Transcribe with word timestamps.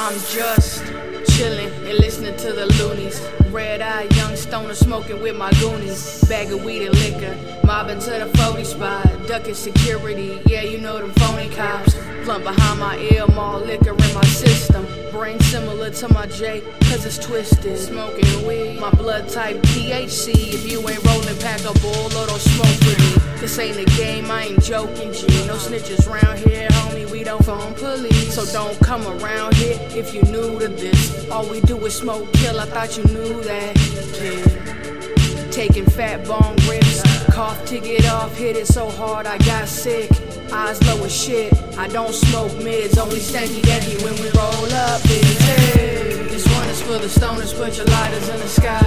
I'm 0.00 0.16
just 0.20 1.17
chilling 1.38 1.70
and 1.86 1.98
listening 1.98 2.36
to 2.36 2.52
the 2.52 2.66
loonies. 2.78 3.20
Red 3.52 3.80
eye, 3.80 4.08
young 4.16 4.34
stoner 4.34 4.74
smoking 4.74 5.22
with 5.22 5.36
my 5.36 5.52
goonies. 5.60 6.24
Bag 6.28 6.52
of 6.52 6.64
weed 6.64 6.84
and 6.84 6.94
liquor, 6.98 7.36
mobbing 7.64 8.00
to 8.00 8.10
the 8.10 8.26
40 8.38 8.64
spot. 8.64 9.06
Ducking 9.28 9.54
security, 9.54 10.40
yeah, 10.46 10.62
you 10.62 10.78
know 10.78 10.98
them 10.98 11.12
phony 11.12 11.48
cops. 11.50 11.94
Blunt 12.24 12.42
behind 12.42 12.80
my 12.80 12.98
ear, 13.12 13.24
more 13.28 13.56
liquor 13.58 13.92
in 13.92 14.14
my 14.14 14.24
system. 14.24 14.84
Brain 15.12 15.38
similar 15.40 15.90
to 15.90 16.12
my 16.12 16.26
J, 16.26 16.60
cause 16.90 17.06
it's 17.06 17.18
twisted. 17.18 17.78
Smoking 17.78 18.44
weed, 18.44 18.80
my 18.80 18.90
blood 18.90 19.28
type 19.28 19.58
THC. 19.58 20.34
If 20.54 20.70
you 20.70 20.80
ain't 20.88 21.04
rolling, 21.04 21.38
pack 21.38 21.60
a 21.60 21.72
bowl 21.78 22.06
or 22.18 22.26
don't 22.26 22.40
smoke 22.40 22.80
with 22.80 22.98
me. 22.98 23.28
This 23.40 23.56
ain't 23.60 23.78
a 23.78 23.84
game, 23.96 24.28
I 24.30 24.46
ain't 24.46 24.62
joking, 24.62 25.12
G. 25.12 25.26
No 25.46 25.54
snitches 25.54 26.08
round 26.08 26.40
here, 26.40 26.66
homie, 26.68 27.08
we 27.08 27.22
don't 27.22 27.44
phone 27.44 27.72
police. 27.74 28.34
So 28.34 28.44
don't 28.52 28.78
come 28.80 29.06
around 29.06 29.54
here 29.54 29.78
if 29.92 30.12
you 30.12 30.22
new 30.22 30.58
to 30.58 30.66
this. 30.66 31.27
All 31.30 31.46
we 31.48 31.60
do 31.60 31.76
is 31.84 31.94
smoke, 31.94 32.32
kill, 32.32 32.58
I 32.58 32.64
thought 32.66 32.96
you 32.96 33.04
knew 33.04 33.42
that. 33.42 33.76
Yeah. 34.22 35.50
Taking 35.50 35.84
fat 35.84 36.24
bone 36.26 36.56
rips, 36.68 37.02
cough 37.34 37.64
to 37.66 37.78
get 37.80 38.06
off, 38.06 38.34
hit 38.36 38.56
it 38.56 38.66
so 38.66 38.88
hard 38.90 39.26
I 39.26 39.36
got 39.38 39.68
sick. 39.68 40.10
Eyes 40.52 40.82
low 40.86 41.04
as 41.04 41.14
shit, 41.14 41.52
I 41.76 41.86
don't 41.88 42.14
smoke 42.14 42.54
mids, 42.56 42.96
only 42.96 43.18
stanky 43.20 43.60
dandy 43.62 44.02
when 44.02 44.14
we 44.14 44.30
roll 44.30 44.72
up. 44.72 45.02
Hey, 45.02 46.28
This 46.30 46.46
one 46.56 46.68
is 46.68 46.80
for 46.82 46.98
the 46.98 47.08
stoners, 47.08 47.54
put 47.54 47.76
your 47.76 47.86
lighters 47.86 48.28
in 48.30 48.38
the 48.38 48.48
sky. 48.48 48.80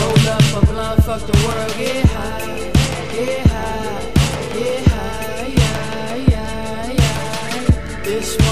Roll 0.00 0.28
up 0.28 0.62
a 0.62 0.66
blunt, 0.66 1.04
fuck 1.04 1.20
the 1.20 1.38
world, 1.46 1.74
get 1.76 2.06
high, 2.06 2.70
get 3.12 3.46
high, 3.46 4.12
get 4.54 4.86
high, 4.86 5.46
yeah, 5.46 6.16
yeah, 6.30 6.92
yeah. 6.92 8.02
This 8.02 8.36
one 8.38 8.51